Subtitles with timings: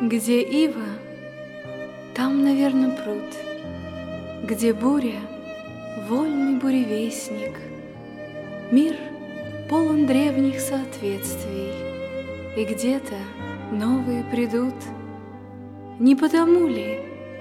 [0.00, 0.88] Где ива,
[2.16, 3.22] там, наверное, пруд,
[4.42, 5.20] Где буря,
[6.08, 7.52] вольный буревестник.
[8.72, 8.96] Мир
[9.70, 11.70] полон древних соответствий,
[12.56, 13.14] И где-то
[13.70, 14.74] новые придут.
[16.00, 16.98] Не потому ли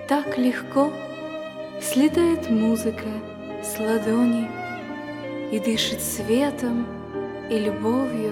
[0.07, 0.93] так легко
[1.81, 3.09] Слетает музыка
[3.63, 4.47] с ладони
[5.51, 6.85] И дышит светом
[7.49, 8.31] и любовью,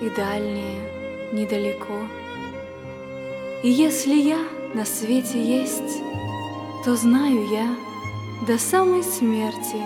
[0.00, 0.80] И дальнее
[1.32, 1.98] недалеко.
[3.62, 4.38] И если я
[4.74, 6.02] на свете есть,
[6.82, 7.76] То знаю я
[8.46, 9.82] до самой смерти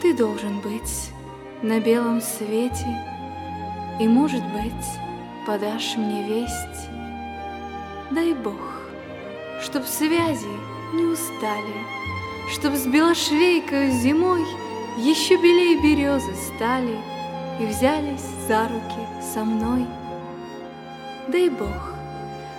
[0.00, 1.10] Ты должен быть
[1.60, 2.86] на белом свете,
[3.98, 4.86] И, может быть,
[5.44, 6.88] подашь мне весть.
[8.12, 8.60] Дай Бог,
[9.60, 10.54] чтоб связи
[10.94, 11.78] не устали,
[12.52, 14.46] Чтоб с белошвейкой зимой
[14.98, 16.96] Еще белей березы стали
[17.58, 19.02] И взялись за руки
[19.34, 19.84] со мной.
[21.26, 22.01] Дай Бог,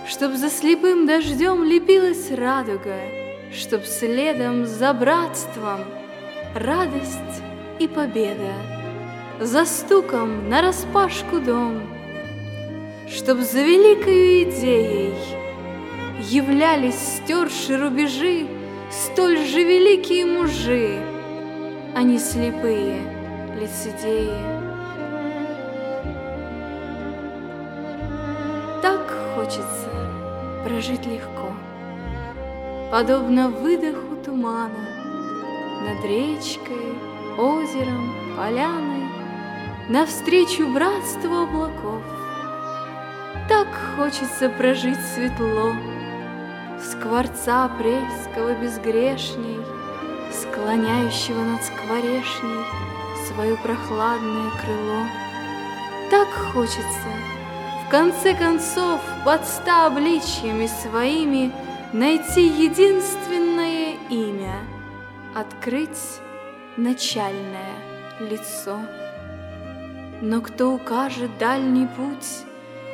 [0.06, 3.00] Чтоб за слепым дождем лепилась радуга,
[3.50, 5.80] Чтоб следом за братством
[6.54, 7.42] радость
[7.78, 8.52] и победа,
[9.40, 11.80] За стуком на распашку дом,
[13.08, 15.14] Чтоб за великою идеей
[16.20, 18.46] Являлись стерши рубежи
[18.90, 21.00] Столь же великие мужи,
[21.94, 23.00] А не слепые
[23.58, 24.83] лицедеи.
[29.44, 29.90] Хочется
[30.64, 31.52] прожить легко,
[32.90, 34.70] Подобно выдоху тумана
[35.82, 36.94] Над речкой,
[37.36, 39.04] озером, поляной,
[39.88, 42.02] Навстречу братству облаков.
[43.48, 45.74] Так хочется прожить светло,
[46.82, 49.60] Скворца апрельского безгрешней,
[50.32, 52.64] Склоняющего над скворешней
[53.26, 55.06] Свое прохладное крыло.
[56.10, 57.33] Так хочется
[57.94, 61.52] конце концов, под ста обличьями своими
[61.92, 64.56] Найти единственное имя,
[65.32, 66.20] Открыть
[66.76, 67.76] начальное
[68.18, 68.80] лицо.
[70.20, 72.44] Но кто укажет дальний путь,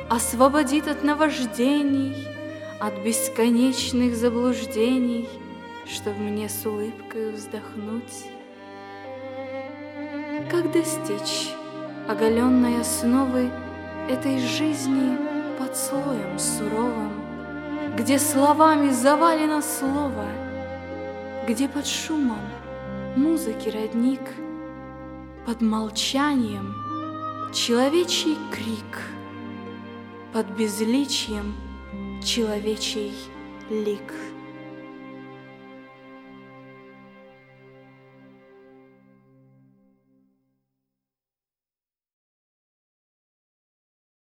[0.07, 2.27] Освободит от наваждений,
[2.79, 5.27] От бесконечных заблуждений,
[5.87, 8.27] Чтоб мне с улыбкой вздохнуть?
[10.51, 11.49] Как достичь
[12.07, 13.49] оголенной основы
[14.09, 15.17] этой жизни
[15.57, 17.11] под слоем суровым,
[17.97, 20.25] Где словами завалено слово,
[21.47, 22.41] Где под шумом
[23.15, 24.21] музыки родник,
[25.45, 26.73] Под молчанием
[27.53, 29.03] человечий крик,
[30.33, 31.55] Под безличием
[32.23, 33.13] человечий
[33.69, 34.13] лик.